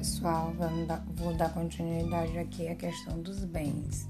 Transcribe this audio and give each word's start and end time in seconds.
pessoal, 0.00 0.54
vou 1.14 1.34
dar 1.34 1.52
continuidade 1.52 2.38
aqui 2.38 2.66
à 2.68 2.74
questão 2.74 3.20
dos 3.20 3.44
bens. 3.44 4.08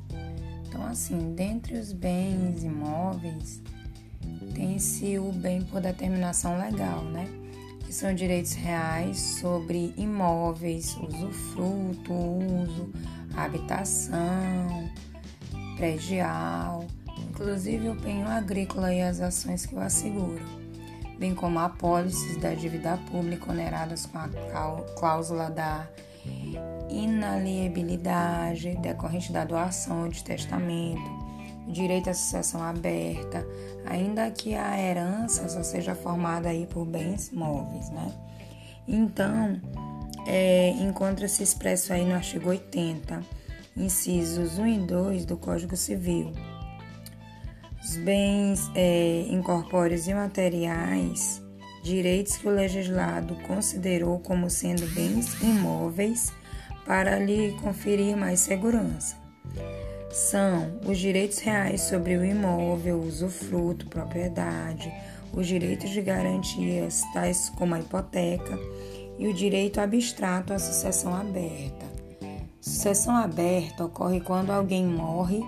Então, 0.68 0.86
assim, 0.86 1.34
dentre 1.34 1.76
os 1.76 1.92
bens 1.92 2.62
imóveis, 2.62 3.60
tem-se 4.54 5.18
o 5.18 5.32
bem 5.32 5.62
por 5.62 5.80
determinação 5.80 6.56
legal, 6.56 7.02
né? 7.06 7.26
Que 7.80 7.92
são 7.92 8.14
direitos 8.14 8.52
reais 8.52 9.18
sobre 9.18 9.92
imóveis, 9.96 10.96
usufruto, 10.96 12.12
uso, 12.12 12.92
habitação, 13.34 14.88
predial, 15.76 16.86
inclusive 17.18 17.88
o 17.88 17.96
penho 17.96 18.28
agrícola 18.28 18.94
e 18.94 19.02
as 19.02 19.20
ações 19.20 19.66
que 19.66 19.74
o 19.74 19.80
asseguram 19.80 20.69
bem 21.20 21.34
como 21.34 21.58
apólices 21.58 22.38
da 22.38 22.54
dívida 22.54 22.98
pública 23.10 23.52
oneradas 23.52 24.06
com 24.06 24.16
a 24.16 24.28
cláusula 24.98 25.50
da 25.50 25.86
inaliabilidade 26.88 28.74
decorrente 28.76 29.30
da 29.30 29.44
doação 29.44 30.04
ou 30.04 30.08
de 30.08 30.24
testamento, 30.24 31.02
direito 31.68 32.08
à 32.08 32.14
sucessão 32.14 32.62
aberta, 32.62 33.46
ainda 33.84 34.30
que 34.30 34.54
a 34.54 34.80
herança 34.80 35.46
só 35.50 35.62
seja 35.62 35.94
formada 35.94 36.48
aí 36.48 36.66
por 36.66 36.86
bens 36.86 37.30
móveis, 37.30 37.90
né? 37.90 38.10
Então, 38.88 39.60
é, 40.26 40.70
encontra-se 40.70 41.42
expresso 41.42 41.92
aí 41.92 42.04
no 42.04 42.14
artigo 42.14 42.48
80, 42.48 43.22
incisos 43.76 44.58
1 44.58 44.66
e 44.66 44.78
2 44.78 45.26
do 45.26 45.36
Código 45.36 45.76
Civil 45.76 46.32
os 47.82 47.96
bens 47.96 48.70
é, 48.74 49.26
incorpóreos 49.30 50.06
e 50.06 50.14
materiais, 50.14 51.42
direitos 51.82 52.36
que 52.36 52.46
o 52.46 52.50
legislado 52.50 53.34
considerou 53.46 54.18
como 54.18 54.50
sendo 54.50 54.86
bens 54.94 55.40
imóveis 55.42 56.32
para 56.84 57.18
lhe 57.18 57.52
conferir 57.62 58.16
mais 58.16 58.40
segurança. 58.40 59.16
São 60.10 60.78
os 60.84 60.98
direitos 60.98 61.38
reais 61.38 61.82
sobre 61.82 62.16
o 62.16 62.24
imóvel, 62.24 63.00
usufruto, 63.00 63.86
propriedade, 63.86 64.92
os 65.32 65.46
direitos 65.46 65.90
de 65.90 66.02
garantias, 66.02 67.02
tais 67.14 67.48
como 67.50 67.74
a 67.74 67.80
hipoteca, 67.80 68.58
e 69.18 69.28
o 69.28 69.34
direito 69.34 69.80
abstrato 69.80 70.52
à 70.52 70.58
sucessão 70.58 71.14
aberta. 71.14 71.86
Sucessão 72.60 73.16
aberta 73.16 73.84
ocorre 73.84 74.20
quando 74.20 74.50
alguém 74.50 74.84
morre 74.84 75.44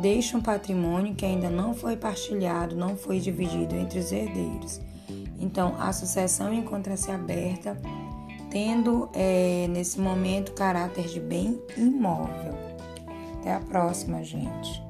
deixa 0.00 0.36
um 0.36 0.40
patrimônio 0.40 1.14
que 1.14 1.24
ainda 1.24 1.50
não 1.50 1.74
foi 1.74 1.96
partilhado, 1.96 2.76
não 2.76 2.96
foi 2.96 3.18
dividido 3.20 3.74
entre 3.74 3.98
os 3.98 4.12
herdeiros. 4.12 4.80
Então, 5.38 5.74
a 5.78 5.92
sucessão 5.92 6.52
encontra-se 6.52 7.10
aberta, 7.10 7.80
tendo 8.50 9.08
é, 9.12 9.66
nesse 9.68 10.00
momento 10.00 10.52
caráter 10.52 11.06
de 11.08 11.20
bem 11.20 11.60
imóvel. 11.76 12.54
Até 13.38 13.54
a 13.54 13.60
próxima, 13.60 14.24
gente. 14.24 14.85